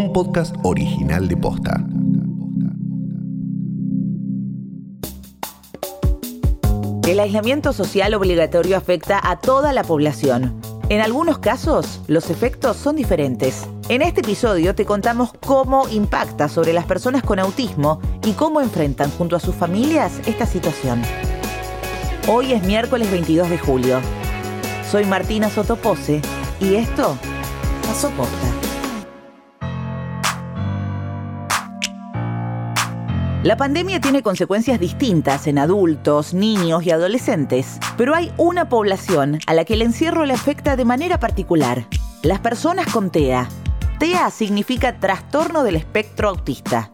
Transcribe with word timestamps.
un 0.00 0.14
podcast 0.14 0.56
original 0.62 1.28
de 1.28 1.36
Posta. 1.36 1.84
El 7.06 7.20
aislamiento 7.20 7.74
social 7.74 8.14
obligatorio 8.14 8.78
afecta 8.78 9.20
a 9.22 9.38
toda 9.40 9.74
la 9.74 9.84
población. 9.84 10.58
En 10.88 11.02
algunos 11.02 11.38
casos, 11.38 12.00
los 12.06 12.30
efectos 12.30 12.78
son 12.78 12.96
diferentes. 12.96 13.66
En 13.90 14.00
este 14.00 14.22
episodio 14.22 14.74
te 14.74 14.86
contamos 14.86 15.32
cómo 15.44 15.86
impacta 15.88 16.48
sobre 16.48 16.72
las 16.72 16.86
personas 16.86 17.22
con 17.22 17.38
autismo 17.38 18.00
y 18.24 18.32
cómo 18.32 18.62
enfrentan 18.62 19.10
junto 19.10 19.36
a 19.36 19.40
sus 19.40 19.54
familias 19.54 20.12
esta 20.24 20.46
situación. 20.46 21.02
Hoy 22.26 22.54
es 22.54 22.62
miércoles 22.62 23.10
22 23.10 23.50
de 23.50 23.58
julio. 23.58 24.00
Soy 24.90 25.04
Martina 25.04 25.50
Sotopose 25.50 26.22
y 26.58 26.76
esto 26.76 27.18
pasó 27.86 28.08
posta. 28.12 28.49
La 33.42 33.56
pandemia 33.56 34.02
tiene 34.02 34.22
consecuencias 34.22 34.78
distintas 34.78 35.46
en 35.46 35.58
adultos, 35.58 36.34
niños 36.34 36.84
y 36.84 36.90
adolescentes, 36.90 37.78
pero 37.96 38.14
hay 38.14 38.30
una 38.36 38.68
población 38.68 39.38
a 39.46 39.54
la 39.54 39.64
que 39.64 39.72
el 39.72 39.80
encierro 39.80 40.26
le 40.26 40.34
afecta 40.34 40.76
de 40.76 40.84
manera 40.84 41.18
particular, 41.18 41.86
las 42.22 42.40
personas 42.40 42.92
con 42.92 43.08
TEA. 43.08 43.48
TEA 43.98 44.28
significa 44.28 45.00
trastorno 45.00 45.64
del 45.64 45.76
espectro 45.76 46.28
autista. 46.28 46.90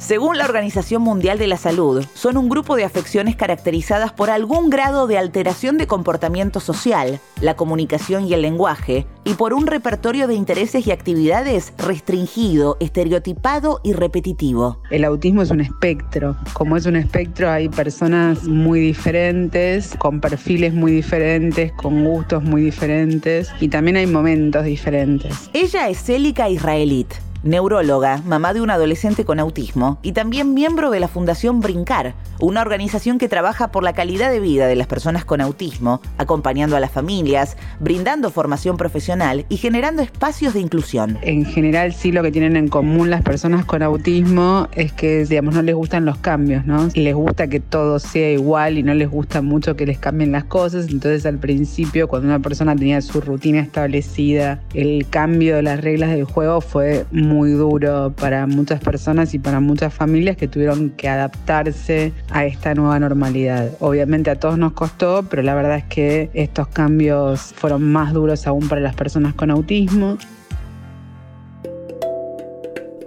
Según 0.00 0.38
la 0.38 0.46
Organización 0.46 1.02
Mundial 1.02 1.38
de 1.38 1.46
la 1.46 1.58
Salud, 1.58 2.02
son 2.14 2.38
un 2.38 2.48
grupo 2.48 2.74
de 2.74 2.84
afecciones 2.84 3.36
caracterizadas 3.36 4.12
por 4.12 4.30
algún 4.30 4.70
grado 4.70 5.06
de 5.06 5.18
alteración 5.18 5.76
de 5.76 5.86
comportamiento 5.86 6.58
social, 6.58 7.20
la 7.42 7.54
comunicación 7.54 8.26
y 8.26 8.32
el 8.32 8.40
lenguaje, 8.40 9.06
y 9.24 9.34
por 9.34 9.52
un 9.52 9.66
repertorio 9.66 10.26
de 10.26 10.34
intereses 10.34 10.86
y 10.86 10.90
actividades 10.90 11.74
restringido, 11.76 12.78
estereotipado 12.80 13.80
y 13.84 13.92
repetitivo. 13.92 14.80
El 14.90 15.04
autismo 15.04 15.42
es 15.42 15.50
un 15.50 15.60
espectro. 15.60 16.34
Como 16.54 16.78
es 16.78 16.86
un 16.86 16.96
espectro, 16.96 17.50
hay 17.50 17.68
personas 17.68 18.44
muy 18.44 18.80
diferentes, 18.80 19.94
con 19.98 20.22
perfiles 20.22 20.72
muy 20.72 20.92
diferentes, 20.92 21.72
con 21.72 22.06
gustos 22.06 22.42
muy 22.42 22.62
diferentes, 22.62 23.50
y 23.60 23.68
también 23.68 23.98
hay 23.98 24.06
momentos 24.06 24.64
diferentes. 24.64 25.50
Ella 25.52 25.90
es 25.90 26.02
Célica 26.02 26.48
Israelit 26.48 27.12
neuróloga, 27.42 28.22
mamá 28.26 28.52
de 28.52 28.60
un 28.60 28.70
adolescente 28.70 29.24
con 29.24 29.40
autismo 29.40 29.98
y 30.02 30.12
también 30.12 30.54
miembro 30.54 30.90
de 30.90 31.00
la 31.00 31.08
Fundación 31.08 31.60
Brincar, 31.60 32.14
una 32.40 32.62
organización 32.62 33.18
que 33.18 33.28
trabaja 33.28 33.68
por 33.68 33.82
la 33.82 33.92
calidad 33.92 34.30
de 34.30 34.40
vida 34.40 34.66
de 34.66 34.76
las 34.76 34.86
personas 34.86 35.24
con 35.24 35.40
autismo, 35.40 36.00
acompañando 36.18 36.76
a 36.76 36.80
las 36.80 36.90
familias, 36.90 37.56
brindando 37.78 38.30
formación 38.30 38.76
profesional 38.76 39.44
y 39.48 39.56
generando 39.56 40.02
espacios 40.02 40.54
de 40.54 40.60
inclusión. 40.60 41.18
En 41.22 41.44
general 41.44 41.92
sí 41.92 42.12
lo 42.12 42.22
que 42.22 42.32
tienen 42.32 42.56
en 42.56 42.68
común 42.68 43.10
las 43.10 43.22
personas 43.22 43.64
con 43.64 43.82
autismo 43.82 44.68
es 44.72 44.92
que, 44.92 45.24
digamos, 45.24 45.54
no 45.54 45.62
les 45.62 45.74
gustan 45.74 46.04
los 46.04 46.18
cambios, 46.18 46.66
¿no? 46.66 46.88
Les 46.94 47.14
gusta 47.14 47.48
que 47.48 47.60
todo 47.60 47.98
sea 47.98 48.30
igual 48.30 48.78
y 48.78 48.82
no 48.82 48.94
les 48.94 49.10
gusta 49.10 49.42
mucho 49.42 49.76
que 49.76 49.86
les 49.86 49.98
cambien 49.98 50.32
las 50.32 50.44
cosas, 50.44 50.88
entonces 50.88 51.26
al 51.26 51.38
principio 51.38 52.08
cuando 52.08 52.28
una 52.28 52.38
persona 52.38 52.74
tenía 52.74 53.00
su 53.00 53.20
rutina 53.20 53.60
establecida, 53.60 54.60
el 54.74 55.06
cambio 55.08 55.56
de 55.56 55.62
las 55.62 55.80
reglas 55.80 56.10
del 56.10 56.24
juego 56.24 56.60
fue 56.60 57.06
duro 57.30 58.12
para 58.16 58.46
muchas 58.46 58.80
personas 58.80 59.34
y 59.34 59.38
para 59.38 59.60
muchas 59.60 59.94
familias 59.94 60.36
que 60.36 60.48
tuvieron 60.48 60.90
que 60.90 61.08
adaptarse 61.08 62.12
a 62.30 62.44
esta 62.44 62.74
nueva 62.74 62.98
normalidad. 62.98 63.70
Obviamente 63.80 64.30
a 64.30 64.36
todos 64.36 64.58
nos 64.58 64.72
costó, 64.72 65.24
pero 65.28 65.42
la 65.42 65.54
verdad 65.54 65.78
es 65.78 65.84
que 65.84 66.30
estos 66.34 66.68
cambios 66.68 67.54
fueron 67.56 67.82
más 67.90 68.12
duros 68.12 68.46
aún 68.46 68.68
para 68.68 68.80
las 68.80 68.94
personas 68.94 69.34
con 69.34 69.50
autismo. 69.50 70.18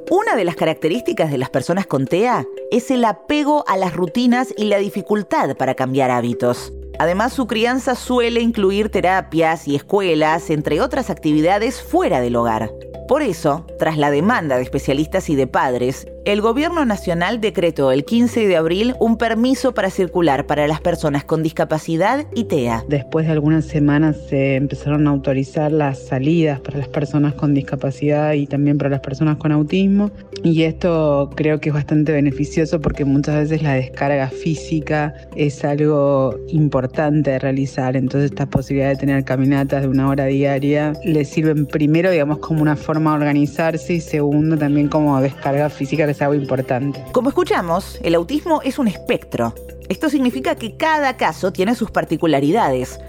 Una 0.10 0.36
de 0.36 0.44
las 0.44 0.56
características 0.56 1.32
de 1.32 1.38
las 1.38 1.50
personas 1.50 1.88
con 1.88 2.06
TEA 2.06 2.46
es 2.72 2.92
el 2.92 3.04
apego 3.06 3.64
a 3.68 3.78
las 3.78 3.96
rutinas 3.96 4.54
y 4.56 4.66
la 4.66 4.78
dificultad 4.78 5.56
para 5.56 5.76
cambiar 5.76 6.12
hábitos. 6.12 6.72
Además, 7.00 7.34
su 7.34 7.48
crianza 7.48 7.96
suele 7.96 8.40
incluir 8.40 8.90
terapias 8.90 9.68
y 9.68 9.76
escuelas, 9.76 10.50
entre 10.50 10.82
otras 10.82 11.10
actividades 11.10 11.82
fuera 11.82 12.22
del 12.22 12.36
hogar. 12.36 12.70
Por 13.08 13.22
eso, 13.22 13.66
tras 13.80 13.98
la 13.98 14.12
demanda 14.12 14.56
de 14.56 14.64
especialistas 14.64 15.30
y 15.30 15.36
de 15.36 15.46
padres, 15.48 16.08
el 16.26 16.40
Gobierno 16.40 16.86
Nacional 16.86 17.42
decretó 17.42 17.92
el 17.92 18.06
15 18.06 18.48
de 18.48 18.56
abril 18.56 18.96
un 19.00 19.18
permiso 19.18 19.74
para 19.74 19.90
circular 19.90 20.46
para 20.46 20.68
las 20.68 20.80
personas 20.80 21.26
con 21.26 21.44
discapacidad 21.44 22.26
y 22.34 22.46
TEA. 22.46 22.86
Después 22.88 23.26
de 23.26 23.34
algunas 23.34 23.66
semanas 23.66 24.16
se 24.30 24.56
empezaron 24.56 25.06
a 25.08 25.10
autorizar 25.12 25.72
las 25.72 26.00
salidas 26.00 26.62
para 26.62 26.78
las 26.78 26.88
personas 26.88 27.34
con 27.34 27.54
discapacidad 27.54 28.34
y 28.34 28.48
también 28.48 28.78
para 28.78 28.90
las 28.90 29.02
personas 29.02 29.36
con 29.38 29.52
autismo. 29.52 30.12
Y 30.44 30.64
esto 30.64 31.30
creo 31.36 31.60
que 31.60 31.70
es 31.70 31.76
bastante 31.76 32.14
beneficioso 32.14 32.80
porque 32.80 33.04
muchas 33.04 33.36
veces 33.36 33.62
la 33.62 33.74
descarga 33.74 34.30
física 34.30 35.14
es 35.36 35.66
algo 35.66 36.38
importante 36.48 37.32
de 37.32 37.40
realizar. 37.40 37.98
Entonces 37.98 38.32
esta 38.32 38.46
posibilidad 38.46 38.90
de 38.90 38.96
tener 38.96 39.26
caminatas 39.26 39.82
de 39.82 39.90
una 39.90 40.08
hora 40.08 40.26
diaria 40.26 40.94
le 41.04 41.26
sirven 41.26 41.66
primero, 41.66 42.12
digamos, 42.12 42.38
como 42.38 42.62
una 42.62 42.78
forma 42.78 43.12
de 43.12 43.18
organizarse 43.18 43.96
y 43.96 44.00
segundo 44.00 44.58
también 44.58 44.88
como 44.88 45.20
descarga 45.20 45.70
física 45.70 46.08
es 46.14 46.22
algo 46.22 46.34
importante. 46.36 47.04
Como 47.12 47.30
escuchamos, 47.30 48.00
el 48.02 48.16
autismo 48.16 48.62
es 48.64 48.80
un 48.80 48.88
espectro. 48.88 49.54
Esto 49.90 50.10
significa 50.10 50.56
que 50.56 50.78
cada 50.78 51.18
caso 51.18 51.52
tiene 51.52 51.76
sus 51.76 51.92
particularidades. 51.92 53.00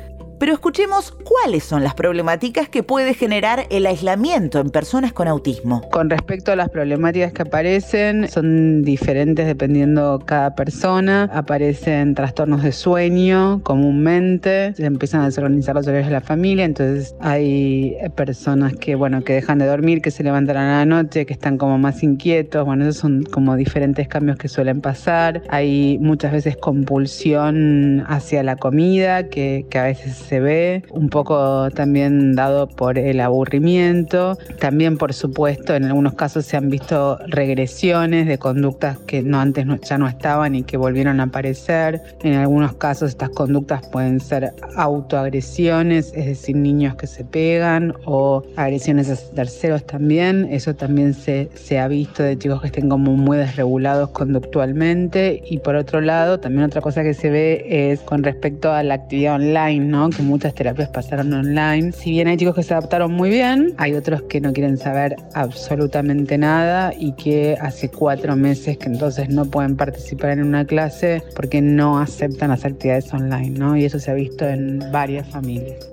Pero 0.44 0.52
escuchemos 0.52 1.10
cuáles 1.10 1.64
son 1.64 1.82
las 1.82 1.94
problemáticas 1.94 2.68
que 2.68 2.82
puede 2.82 3.14
generar 3.14 3.64
el 3.70 3.86
aislamiento 3.86 4.60
en 4.60 4.68
personas 4.68 5.14
con 5.14 5.26
autismo. 5.26 5.80
Con 5.90 6.10
respecto 6.10 6.52
a 6.52 6.56
las 6.56 6.68
problemáticas 6.68 7.32
que 7.32 7.40
aparecen, 7.40 8.28
son 8.28 8.82
diferentes 8.82 9.46
dependiendo 9.46 10.18
cada 10.26 10.54
persona. 10.54 11.30
Aparecen 11.32 12.14
trastornos 12.14 12.62
de 12.62 12.72
sueño 12.72 13.62
comúnmente, 13.62 14.74
se 14.74 14.84
empiezan 14.84 15.22
a 15.22 15.24
desorganizar 15.24 15.76
los 15.76 15.86
horarios 15.86 16.08
de 16.08 16.12
la 16.12 16.20
familia, 16.20 16.66
entonces 16.66 17.16
hay 17.20 17.96
personas 18.14 18.74
que, 18.74 18.96
bueno, 18.96 19.24
que 19.24 19.32
dejan 19.32 19.58
de 19.58 19.64
dormir, 19.64 20.02
que 20.02 20.10
se 20.10 20.22
levantan 20.22 20.58
a 20.58 20.78
la 20.80 20.84
noche, 20.84 21.24
que 21.24 21.32
están 21.32 21.56
como 21.56 21.78
más 21.78 22.02
inquietos. 22.02 22.66
Bueno, 22.66 22.84
esos 22.84 22.98
son 22.98 23.22
como 23.22 23.56
diferentes 23.56 24.08
cambios 24.08 24.36
que 24.36 24.48
suelen 24.48 24.82
pasar. 24.82 25.40
Hay 25.48 25.96
muchas 26.02 26.32
veces 26.32 26.58
compulsión 26.58 28.04
hacia 28.08 28.42
la 28.42 28.56
comida, 28.56 29.30
que, 29.30 29.64
que 29.70 29.78
a 29.78 29.84
veces 29.84 30.16
se 30.16 30.33
ve, 30.40 30.82
un 30.90 31.08
poco 31.08 31.70
también 31.70 32.34
dado 32.34 32.68
por 32.68 32.98
el 32.98 33.20
aburrimiento. 33.20 34.36
También, 34.58 34.98
por 34.98 35.12
supuesto, 35.12 35.74
en 35.74 35.84
algunos 35.84 36.14
casos 36.14 36.44
se 36.44 36.56
han 36.56 36.70
visto 36.70 37.18
regresiones 37.26 38.26
de 38.26 38.38
conductas 38.38 38.98
que 39.00 39.22
no 39.22 39.40
antes 39.40 39.66
ya 39.82 39.98
no 39.98 40.08
estaban 40.08 40.54
y 40.54 40.62
que 40.62 40.76
volvieron 40.76 41.20
a 41.20 41.24
aparecer. 41.24 42.02
En 42.22 42.34
algunos 42.34 42.74
casos 42.74 43.10
estas 43.10 43.30
conductas 43.30 43.86
pueden 43.88 44.20
ser 44.20 44.52
autoagresiones, 44.76 46.12
es 46.14 46.26
decir, 46.26 46.56
niños 46.56 46.94
que 46.96 47.06
se 47.06 47.24
pegan 47.24 47.94
o 48.04 48.42
agresiones 48.56 49.10
a 49.10 49.34
terceros 49.34 49.84
también. 49.86 50.48
Eso 50.50 50.74
también 50.74 51.14
se, 51.14 51.50
se 51.54 51.78
ha 51.78 51.88
visto 51.88 52.22
de 52.22 52.38
chicos 52.38 52.60
que 52.60 52.68
estén 52.68 52.88
como 52.88 53.12
muy 53.16 53.36
desregulados 53.36 54.10
conductualmente. 54.10 55.42
Y 55.48 55.58
por 55.58 55.76
otro 55.76 56.00
lado, 56.00 56.40
también 56.40 56.64
otra 56.64 56.80
cosa 56.80 57.02
que 57.02 57.14
se 57.14 57.30
ve 57.30 57.64
es 57.68 58.00
con 58.00 58.22
respecto 58.22 58.72
a 58.72 58.82
la 58.82 58.94
actividad 58.94 59.36
online, 59.36 59.84
¿no? 59.84 60.10
Que 60.14 60.22
muchas 60.22 60.54
terapias 60.54 60.88
pasaron 60.88 61.32
online. 61.32 61.92
Si 61.92 62.10
bien 62.10 62.28
hay 62.28 62.36
chicos 62.36 62.54
que 62.54 62.62
se 62.62 62.74
adaptaron 62.74 63.12
muy 63.12 63.30
bien, 63.30 63.74
hay 63.78 63.94
otros 63.94 64.22
que 64.22 64.40
no 64.40 64.52
quieren 64.52 64.78
saber 64.78 65.16
absolutamente 65.34 66.38
nada 66.38 66.92
y 66.96 67.12
que 67.12 67.56
hace 67.60 67.90
cuatro 67.90 68.36
meses 68.36 68.78
que 68.78 68.86
entonces 68.86 69.28
no 69.28 69.44
pueden 69.44 69.76
participar 69.76 70.30
en 70.30 70.44
una 70.44 70.64
clase 70.64 71.22
porque 71.34 71.60
no 71.60 71.98
aceptan 71.98 72.50
las 72.50 72.64
actividades 72.64 73.12
online, 73.12 73.50
¿no? 73.50 73.76
Y 73.76 73.84
eso 73.84 73.98
se 73.98 74.10
ha 74.10 74.14
visto 74.14 74.46
en 74.46 74.80
varias 74.92 75.28
familias. 75.28 75.88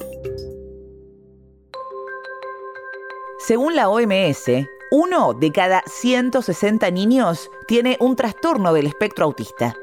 Según 3.39 3.75
la 3.75 3.89
OMS, 3.89 4.67
uno 4.91 5.33
de 5.33 5.51
cada 5.51 5.83
160 5.87 6.91
niños 6.91 7.49
tiene 7.67 7.97
un 7.99 8.15
trastorno 8.15 8.73
del 8.73 8.87
espectro 8.87 9.25
autista. 9.25 9.75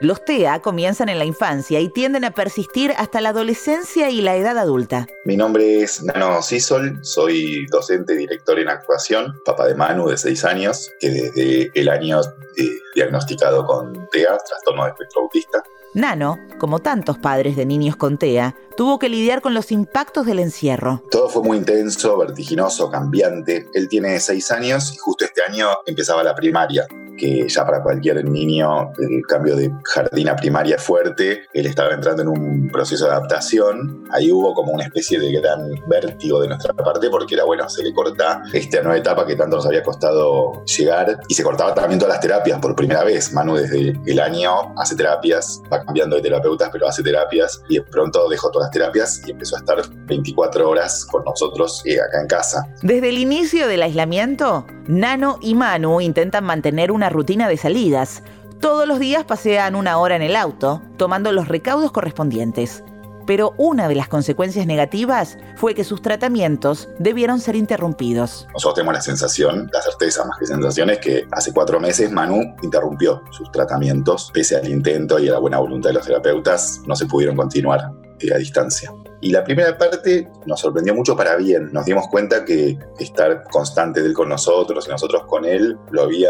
Los 0.00 0.24
TEA 0.24 0.60
comienzan 0.60 1.08
en 1.08 1.18
la 1.18 1.24
infancia 1.24 1.80
y 1.80 1.88
tienden 1.88 2.24
a 2.24 2.32
persistir 2.32 2.92
hasta 2.96 3.20
la 3.20 3.28
adolescencia 3.28 4.10
y 4.10 4.20
la 4.20 4.36
edad 4.36 4.58
adulta. 4.58 5.06
Mi 5.24 5.36
nombre 5.36 5.82
es 5.82 6.02
Nano 6.02 6.42
Sisol, 6.42 6.98
soy 7.02 7.66
docente 7.66 8.16
director 8.16 8.58
en 8.58 8.68
actuación, 8.68 9.40
papá 9.44 9.66
de 9.66 9.74
Manu 9.74 10.08
de 10.08 10.16
6 10.16 10.44
años, 10.44 10.90
que 10.98 11.10
desde 11.10 11.70
el 11.74 11.88
año 11.88 12.20
eh, 12.56 12.68
diagnosticado 12.94 13.64
con 13.64 14.08
TEA, 14.10 14.38
trastorno 14.38 14.84
de 14.84 14.90
espectro 14.90 15.22
autista. 15.22 15.62
Nano, 15.94 16.38
como 16.58 16.78
tantos 16.78 17.18
padres 17.18 17.54
de 17.54 17.66
niños 17.66 17.96
con 17.96 18.16
TEA, 18.16 18.56
tuvo 18.78 18.98
que 18.98 19.10
lidiar 19.10 19.42
con 19.42 19.52
los 19.52 19.70
impactos 19.70 20.24
del 20.24 20.38
encierro. 20.38 21.02
Todo 21.10 21.28
fue 21.28 21.42
muy 21.42 21.58
intenso, 21.58 22.16
vertiginoso, 22.16 22.90
cambiante. 22.90 23.68
Él 23.74 23.88
tiene 23.88 24.18
6 24.18 24.50
años 24.52 24.92
y 24.94 24.96
justo 24.96 25.26
este 25.26 25.42
año 25.42 25.68
empezaba 25.84 26.22
la 26.22 26.34
primaria 26.34 26.86
que 27.16 27.48
ya 27.48 27.64
para 27.64 27.82
cualquier 27.82 28.24
niño 28.24 28.92
el 28.98 29.22
cambio 29.28 29.56
de 29.56 29.72
jardín 29.84 30.28
a 30.28 30.36
primaria 30.36 30.76
es 30.76 30.82
fuerte, 30.82 31.42
él 31.52 31.66
estaba 31.66 31.94
entrando 31.94 32.22
en 32.22 32.28
un 32.28 32.68
proceso 32.72 33.06
de 33.06 33.12
adaptación, 33.12 34.04
ahí 34.10 34.32
hubo 34.32 34.54
como 34.54 34.72
una 34.72 34.84
especie 34.84 35.18
de 35.18 35.32
gran 35.32 35.68
vértigo 35.86 36.40
de 36.40 36.48
nuestra 36.48 36.72
parte 36.74 37.10
porque 37.10 37.34
era 37.34 37.44
bueno, 37.44 37.68
se 37.68 37.82
le 37.82 37.92
corta 37.92 38.42
esta 38.52 38.82
nueva 38.82 38.98
etapa 38.98 39.26
que 39.26 39.36
tanto 39.36 39.56
nos 39.56 39.66
había 39.66 39.82
costado 39.82 40.64
llegar 40.64 41.20
y 41.28 41.34
se 41.34 41.42
cortaba 41.42 41.74
también 41.74 41.98
todas 41.98 42.14
las 42.14 42.20
terapias 42.20 42.58
por 42.60 42.74
primera 42.74 43.04
vez. 43.04 43.32
Manu 43.32 43.56
desde 43.56 44.00
el 44.06 44.20
año 44.20 44.74
hace 44.76 44.96
terapias, 44.96 45.62
va 45.72 45.81
cambiando 45.84 46.16
de 46.16 46.22
terapeutas, 46.22 46.70
pero 46.72 46.88
hace 46.88 47.02
terapias 47.02 47.62
y 47.68 47.76
de 47.76 47.82
pronto 47.82 48.28
dejó 48.28 48.50
todas 48.50 48.66
las 48.66 48.72
terapias 48.72 49.22
y 49.26 49.30
empezó 49.30 49.56
a 49.56 49.60
estar 49.60 49.82
24 50.06 50.68
horas 50.68 51.04
con 51.06 51.24
nosotros 51.24 51.82
eh, 51.84 52.00
acá 52.00 52.20
en 52.20 52.26
casa. 52.26 52.66
Desde 52.82 53.08
el 53.08 53.18
inicio 53.18 53.68
del 53.68 53.82
aislamiento, 53.82 54.66
Nano 54.86 55.38
y 55.40 55.54
Manu 55.54 56.00
intentan 56.00 56.44
mantener 56.44 56.92
una 56.92 57.08
rutina 57.08 57.48
de 57.48 57.56
salidas. 57.56 58.22
Todos 58.60 58.86
los 58.86 58.98
días 58.98 59.24
pasean 59.24 59.74
una 59.74 59.98
hora 59.98 60.16
en 60.16 60.22
el 60.22 60.36
auto, 60.36 60.82
tomando 60.96 61.32
los 61.32 61.48
recaudos 61.48 61.90
correspondientes. 61.90 62.84
Pero 63.26 63.54
una 63.56 63.88
de 63.88 63.94
las 63.94 64.08
consecuencias 64.08 64.66
negativas 64.66 65.38
fue 65.56 65.74
que 65.74 65.84
sus 65.84 66.02
tratamientos 66.02 66.88
debieron 66.98 67.40
ser 67.40 67.56
interrumpidos. 67.56 68.46
Nosotros 68.52 68.74
tenemos 68.74 68.94
la 68.94 69.00
sensación, 69.00 69.70
la 69.72 69.82
certeza 69.82 70.24
más 70.24 70.38
que 70.38 70.46
sensación, 70.46 70.90
es 70.90 70.98
que 70.98 71.26
hace 71.30 71.52
cuatro 71.52 71.80
meses 71.80 72.10
Manu 72.10 72.54
interrumpió 72.62 73.22
sus 73.30 73.50
tratamientos, 73.52 74.30
pese 74.32 74.56
al 74.56 74.68
intento 74.68 75.18
y 75.18 75.28
a 75.28 75.32
la 75.32 75.38
buena 75.38 75.58
voluntad 75.58 75.90
de 75.90 75.94
los 75.94 76.06
terapeutas, 76.06 76.80
no 76.86 76.96
se 76.96 77.06
pudieron 77.06 77.36
continuar 77.36 77.80
a 77.80 78.38
distancia. 78.38 78.92
Y 79.22 79.30
la 79.30 79.44
primera 79.44 79.78
parte 79.78 80.28
nos 80.46 80.58
sorprendió 80.58 80.96
mucho 80.96 81.16
para 81.16 81.36
bien. 81.36 81.72
Nos 81.72 81.84
dimos 81.84 82.08
cuenta 82.08 82.44
que 82.44 82.76
estar 82.98 83.44
constante 83.52 84.02
de 84.02 84.08
él 84.08 84.14
con 84.14 84.28
nosotros 84.28 84.84
y 84.88 84.90
nosotros 84.90 85.26
con 85.26 85.44
él 85.44 85.78
lo 85.92 86.02
había 86.02 86.28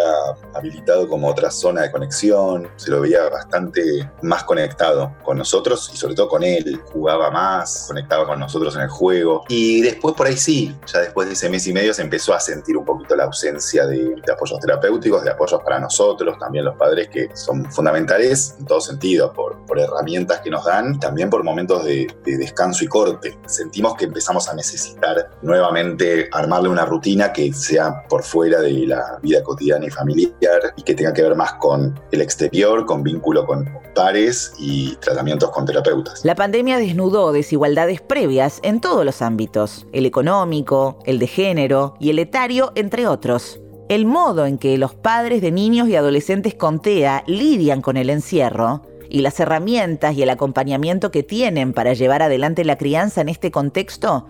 habilitado 0.52 1.08
como 1.08 1.28
otra 1.28 1.50
zona 1.50 1.82
de 1.82 1.90
conexión. 1.90 2.68
Se 2.76 2.90
lo 2.90 3.00
veía 3.00 3.30
bastante 3.30 3.82
más 4.20 4.44
conectado 4.44 5.16
con 5.24 5.38
nosotros 5.38 5.90
y 5.94 5.96
sobre 5.96 6.14
todo 6.14 6.28
con 6.28 6.42
él. 6.42 6.82
Jugaba 6.92 7.30
más, 7.30 7.86
conectaba 7.88 8.26
con 8.26 8.38
nosotros 8.38 8.76
en 8.76 8.82
el 8.82 8.90
juego. 8.90 9.44
Y 9.48 9.80
después 9.80 10.14
por 10.14 10.26
ahí 10.26 10.36
sí, 10.36 10.76
ya 10.92 11.00
después 11.00 11.28
de 11.28 11.32
ese 11.32 11.48
mes 11.48 11.66
y 11.66 11.72
medio 11.72 11.94
se 11.94 12.02
empezó 12.02 12.34
a 12.34 12.40
sentir 12.40 12.76
un 12.76 12.84
poquito 12.84 13.16
la 13.16 13.24
ausencia 13.24 13.86
de, 13.86 14.20
apoyos 14.30 14.60
terapéuticos, 14.60 15.24
de 15.24 15.30
apoyos 15.30 15.62
para 15.62 15.80
nosotros, 15.80 16.38
también 16.38 16.66
los 16.66 16.76
padres 16.76 17.08
que 17.08 17.30
son 17.34 17.64
fundamentales 17.72 18.54
en 18.58 18.66
todo 18.66 18.82
sentido, 18.82 19.32
por, 19.32 19.64
por 19.64 19.80
herramientas 19.80 20.40
que 20.40 20.50
nos 20.50 20.66
dan, 20.66 21.00
también 21.00 21.30
por 21.30 21.42
momentos 21.42 21.86
de, 21.86 22.06
de 22.22 22.36
descanso 22.36 22.81
corte. 22.88 23.38
Sentimos 23.46 23.94
que 23.96 24.06
empezamos 24.06 24.48
a 24.48 24.54
necesitar 24.54 25.30
nuevamente 25.42 26.28
armarle 26.32 26.68
una 26.68 26.84
rutina 26.84 27.32
que 27.32 27.52
sea 27.52 28.02
por 28.08 28.22
fuera 28.22 28.60
de 28.60 28.86
la 28.86 29.18
vida 29.22 29.42
cotidiana 29.42 29.86
y 29.86 29.90
familiar 29.90 30.74
y 30.76 30.82
que 30.82 30.94
tenga 30.94 31.12
que 31.12 31.22
ver 31.22 31.36
más 31.36 31.54
con 31.54 31.98
el 32.10 32.20
exterior, 32.20 32.86
con 32.86 33.02
vínculo 33.02 33.46
con 33.46 33.68
pares 33.94 34.52
y 34.58 34.96
tratamientos 34.96 35.50
con 35.50 35.66
terapeutas. 35.66 36.24
La 36.24 36.34
pandemia 36.34 36.78
desnudó 36.78 37.32
desigualdades 37.32 38.00
previas 38.00 38.60
en 38.62 38.80
todos 38.80 39.04
los 39.04 39.22
ámbitos, 39.22 39.86
el 39.92 40.06
económico, 40.06 40.98
el 41.04 41.18
de 41.18 41.26
género 41.26 41.94
y 42.00 42.10
el 42.10 42.18
etario, 42.18 42.72
entre 42.74 43.06
otros. 43.06 43.60
El 43.88 44.06
modo 44.06 44.46
en 44.46 44.56
que 44.56 44.78
los 44.78 44.94
padres 44.94 45.42
de 45.42 45.50
niños 45.50 45.88
y 45.88 45.96
adolescentes 45.96 46.54
con 46.54 46.80
TEA 46.80 47.24
lidian 47.26 47.82
con 47.82 47.96
el 47.96 48.08
encierro 48.08 48.82
y 49.12 49.20
las 49.20 49.38
herramientas 49.40 50.14
y 50.16 50.22
el 50.22 50.30
acompañamiento 50.30 51.10
que 51.10 51.22
tienen 51.22 51.74
para 51.74 51.92
llevar 51.92 52.22
adelante 52.22 52.64
la 52.64 52.78
crianza 52.78 53.20
en 53.20 53.28
este 53.28 53.50
contexto 53.50 54.26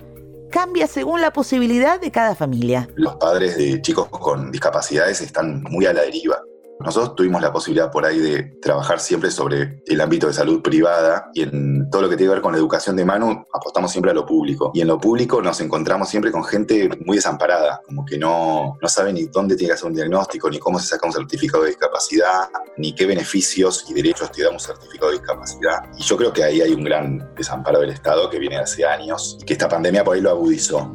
cambia 0.51 0.89
según 0.89 1.21
la 1.21 1.33
posibilidad 1.33 2.01
de 2.01 2.11
cada 2.11 2.35
familia. 2.35 2.89
Los 2.97 3.15
padres 3.15 3.57
de 3.57 3.81
chicos 3.81 4.09
con 4.09 4.51
discapacidades 4.51 5.21
están 5.21 5.63
muy 5.63 5.87
a 5.87 5.93
la 5.93 6.03
deriva. 6.03 6.43
Nosotros 6.83 7.15
tuvimos 7.15 7.41
la 7.41 7.53
posibilidad 7.53 7.91
por 7.91 8.05
ahí 8.05 8.19
de 8.19 8.43
trabajar 8.61 9.01
siempre 9.01 9.31
sobre 9.31 9.83
el 9.87 10.01
ámbito 10.01 10.27
de 10.27 10.33
salud 10.33 10.63
privada 10.63 11.31
y 11.35 11.43
en 11.43 11.89
todo 11.91 12.03
lo 12.03 12.09
que 12.09 12.17
tiene 12.17 12.31
que 12.31 12.35
ver 12.35 12.43
con 12.43 12.53
la 12.53 12.59
educación 12.59 12.97
de 12.97 13.05
Manu 13.05 13.45
apostamos 13.53 13.91
siempre 13.91 14.11
a 14.11 14.15
lo 14.15 14.27
público. 14.27 14.73
Y 14.75 14.81
en 14.81 14.89
lo 14.89 14.99
público 14.99 15.41
nos 15.41 15.61
encontramos 15.61 16.09
siempre 16.09 16.33
con 16.33 16.45
gente 16.45 16.89
muy 17.05 17.17
desamparada, 17.17 17.81
como 17.87 18.05
que 18.05 18.19
no, 18.19 18.79
no 18.81 18.89
sabe 18.89 19.13
ni 19.13 19.25
dónde 19.27 19.57
tiene 19.57 19.71
que 19.71 19.75
hacer 19.75 19.89
un 19.89 19.95
diagnóstico, 19.95 20.51
ni 20.51 20.59
cómo 20.59 20.79
se 20.79 20.89
saca 20.89 21.07
un 21.07 21.13
certificado 21.13 21.63
de 21.65 21.71
discapacidad, 21.71 22.49
ni 22.77 22.95
qué 22.95 23.07
beneficios 23.07 23.85
y 23.89 23.95
derechos 23.95 24.33
te 24.33 24.43
da 24.43 24.51
un 24.51 24.61
certificado 24.61 25.11
de 25.11 25.19
discapacidad. 25.19 25.85
Y 25.99 26.03
yo 26.03 26.17
creo 26.17 26.33
que 26.33 26.45
ahí 26.45 26.61
hay 26.61 26.73
un 26.73 26.85
gran 26.85 27.35
desamparo 27.35 27.81
del 27.81 27.91
Estado 27.91 28.29
que 28.29 28.39
viene 28.39 28.59
hace 28.59 28.85
años 28.85 29.39
y 29.41 29.45
que 29.45 29.53
esta 29.53 29.69
pandemia 29.69 30.05
por 30.05 30.17
ahí 30.17 30.21
lo 30.21 30.31
agudizó. 30.31 30.91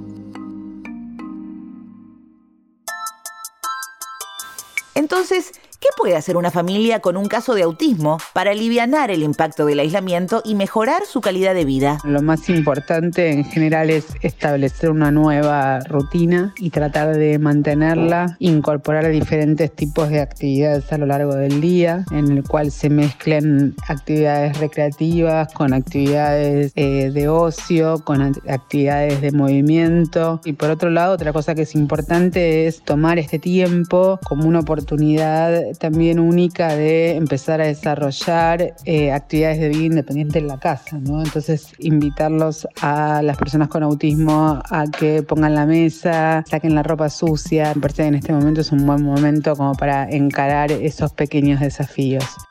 Entonces, 4.97 5.51
¿Qué 5.79 5.89
puede 5.95 6.15
hacer 6.15 6.37
una 6.37 6.51
familia 6.51 6.99
con 7.01 7.17
un 7.17 7.27
caso 7.27 7.53
de 7.53 7.63
autismo 7.63 8.17
para 8.33 8.51
aliviar 8.51 8.77
el 9.11 9.23
impacto 9.23 9.65
del 9.65 9.79
aislamiento 9.79 10.41
y 10.45 10.55
mejorar 10.55 11.03
su 11.05 11.19
calidad 11.19 11.53
de 11.53 11.65
vida? 11.65 11.97
Lo 12.03 12.21
más 12.21 12.47
importante 12.49 13.31
en 13.31 13.43
general 13.43 13.89
es 13.89 14.05
establecer 14.21 14.89
una 14.91 15.11
nueva 15.11 15.79
rutina 15.81 16.53
y 16.57 16.69
tratar 16.69 17.15
de 17.15 17.39
mantenerla, 17.39 18.37
incorporar 18.39 19.09
diferentes 19.09 19.71
tipos 19.71 20.09
de 20.09 20.21
actividades 20.21 20.91
a 20.93 20.97
lo 20.97 21.07
largo 21.07 21.35
del 21.35 21.59
día, 21.59 22.05
en 22.11 22.31
el 22.31 22.43
cual 22.43 22.71
se 22.71 22.89
mezclen 22.89 23.75
actividades 23.87 24.59
recreativas 24.59 25.53
con 25.53 25.73
actividades 25.73 26.71
eh, 26.75 27.11
de 27.11 27.27
ocio, 27.27 27.99
con 28.03 28.21
actividades 28.21 29.21
de 29.21 29.31
movimiento. 29.31 30.39
Y 30.45 30.53
por 30.53 30.69
otro 30.69 30.89
lado, 30.89 31.13
otra 31.13 31.33
cosa 31.33 31.55
que 31.55 31.63
es 31.63 31.75
importante 31.75 32.67
es 32.67 32.83
tomar 32.83 33.19
este 33.19 33.39
tiempo 33.39 34.19
como 34.23 34.47
una 34.47 34.59
oportunidad 34.59 35.66
también 35.79 36.19
única 36.19 36.75
de 36.75 37.15
empezar 37.15 37.61
a 37.61 37.65
desarrollar 37.65 38.75
eh, 38.85 39.11
actividades 39.11 39.59
de 39.59 39.69
vida 39.69 39.85
independiente 39.85 40.39
en 40.39 40.47
la 40.47 40.59
casa, 40.59 40.97
¿no? 40.99 41.21
Entonces, 41.21 41.73
invitarlos 41.79 42.67
a 42.81 43.21
las 43.21 43.37
personas 43.37 43.67
con 43.67 43.83
autismo 43.83 44.61
a 44.69 44.85
que 44.87 45.23
pongan 45.23 45.55
la 45.55 45.65
mesa, 45.65 46.43
saquen 46.49 46.75
la 46.75 46.83
ropa 46.83 47.09
sucia. 47.09 47.73
Me 47.75 47.81
parece 47.81 48.03
que 48.03 48.07
en 48.07 48.15
este 48.15 48.33
momento 48.33 48.61
es 48.61 48.71
un 48.71 48.85
buen 48.85 49.03
momento 49.03 49.55
como 49.55 49.73
para 49.73 50.09
encarar 50.09 50.71
esos 50.71 51.13
pequeños 51.13 51.59
desafíos. 51.59 52.46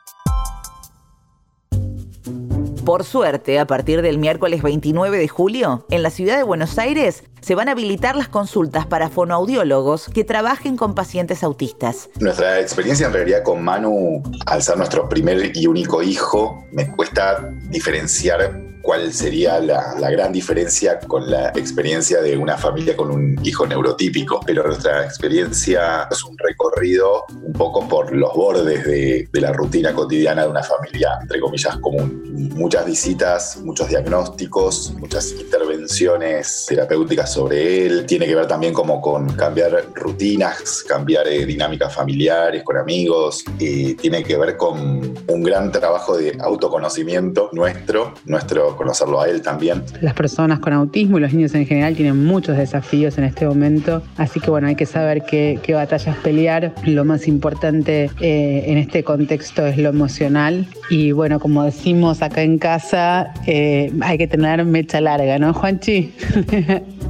Por 2.86 3.02
suerte, 3.02 3.58
a 3.58 3.66
partir 3.66 4.00
del 4.00 4.16
miércoles 4.16 4.62
29 4.62 5.18
de 5.18 5.26
julio, 5.26 5.84
en 5.90 6.04
la 6.04 6.10
ciudad 6.10 6.36
de 6.36 6.44
Buenos 6.44 6.78
Aires 6.78 7.24
se 7.40 7.56
van 7.56 7.66
a 7.66 7.72
habilitar 7.72 8.14
las 8.14 8.28
consultas 8.28 8.86
para 8.86 9.10
fonoaudiólogos 9.10 10.06
que 10.14 10.22
trabajen 10.22 10.76
con 10.76 10.94
pacientes 10.94 11.42
autistas. 11.42 12.08
Nuestra 12.20 12.60
experiencia 12.60 13.08
en 13.08 13.12
realidad 13.12 13.42
con 13.42 13.60
Manu, 13.64 14.22
al 14.46 14.62
ser 14.62 14.76
nuestro 14.76 15.08
primer 15.08 15.50
y 15.56 15.66
único 15.66 16.00
hijo, 16.00 16.64
me 16.70 16.88
cuesta 16.92 17.50
diferenciar 17.70 18.76
cuál 18.86 19.12
sería 19.12 19.58
la, 19.58 20.08
gran 20.10 20.32
diferencia 20.32 21.00
con 21.00 21.28
la 21.28 21.48
experiencia 21.56 22.22
de 22.22 22.36
una 22.36 22.56
familia 22.56 22.96
con 22.96 23.10
un 23.10 23.36
hijo 23.44 23.66
neurotípico. 23.66 24.38
Pero 24.46 24.64
nuestra 24.64 25.04
experiencia 25.04 26.06
es 26.08 26.22
un 26.22 26.38
recorrido 26.70 27.24
un 27.42 27.52
poco 27.52 27.86
por 27.88 28.14
los 28.14 28.32
bordes 28.34 28.84
de, 28.84 29.28
de 29.32 29.40
la 29.40 29.52
rutina 29.52 29.92
cotidiana 29.92 30.42
de 30.42 30.48
una 30.48 30.62
familia, 30.62 31.18
entre 31.20 31.40
comillas, 31.40 31.76
común. 31.78 32.22
Muchas 32.54 32.86
visitas, 32.86 33.58
muchos 33.64 33.88
diagnósticos, 33.88 34.94
muchas 34.98 35.32
intervenciones 35.32 36.66
terapéuticas 36.68 37.32
sobre 37.32 37.86
él. 37.86 38.06
Tiene 38.06 38.26
que 38.26 38.34
ver 38.34 38.46
también 38.46 38.72
como 38.72 39.00
con 39.00 39.28
cambiar 39.34 39.84
rutinas, 39.94 40.84
cambiar 40.88 41.26
eh, 41.28 41.44
dinámicas 41.46 41.94
familiares 41.94 42.62
con 42.64 42.76
amigos. 42.76 43.44
Y 43.58 43.94
tiene 43.94 44.22
que 44.22 44.36
ver 44.36 44.56
con 44.56 45.14
un 45.28 45.42
gran 45.42 45.72
trabajo 45.72 46.16
de 46.16 46.36
autoconocimiento 46.40 47.50
nuestro, 47.52 48.14
nuestro 48.24 48.76
conocerlo 48.76 49.20
a 49.20 49.28
él 49.28 49.42
también. 49.42 49.82
Las 50.00 50.14
personas 50.14 50.60
con 50.60 50.72
autismo 50.72 51.18
y 51.18 51.20
los 51.20 51.32
niños 51.32 51.54
en 51.54 51.66
general 51.66 51.94
tienen 51.94 52.24
muchos 52.24 52.56
desafíos 52.56 53.18
en 53.18 53.24
este 53.24 53.46
momento, 53.46 54.02
así 54.16 54.40
que 54.40 54.50
bueno, 54.50 54.68
hay 54.68 54.76
que 54.76 54.86
saber 54.86 55.22
qué, 55.22 55.60
batallas 55.74 56.16
pelear. 56.18 56.55
Lo 56.84 57.04
más 57.04 57.28
importante 57.28 58.10
eh, 58.20 58.64
en 58.66 58.78
este 58.78 59.04
contexto 59.04 59.66
es 59.66 59.76
lo 59.78 59.88
emocional 59.88 60.66
y 60.90 61.12
bueno, 61.12 61.38
como 61.40 61.64
decimos 61.64 62.22
acá 62.22 62.42
en 62.42 62.58
casa, 62.58 63.34
eh, 63.46 63.92
hay 64.00 64.18
que 64.18 64.26
tener 64.26 64.64
mecha 64.64 65.00
larga, 65.00 65.38
¿no, 65.38 65.52
Juanchi? 65.52 66.12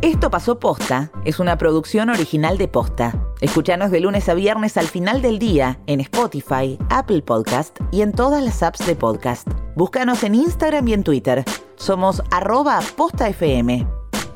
Esto 0.00 0.30
pasó 0.30 0.60
posta, 0.60 1.10
es 1.24 1.40
una 1.40 1.58
producción 1.58 2.08
original 2.08 2.56
de 2.56 2.68
posta. 2.68 3.14
Escuchanos 3.40 3.90
de 3.90 4.00
lunes 4.00 4.28
a 4.28 4.34
viernes 4.34 4.76
al 4.76 4.86
final 4.86 5.22
del 5.22 5.38
día 5.38 5.80
en 5.86 6.00
Spotify, 6.00 6.78
Apple 6.88 7.22
Podcast 7.22 7.78
y 7.90 8.02
en 8.02 8.12
todas 8.12 8.42
las 8.42 8.62
apps 8.62 8.86
de 8.86 8.94
podcast. 8.94 9.48
Búscanos 9.74 10.22
en 10.22 10.36
Instagram 10.36 10.86
y 10.88 10.92
en 10.92 11.02
Twitter. 11.04 11.44
Somos 11.76 12.22
arroba 12.30 12.80
postafm. 12.96 13.97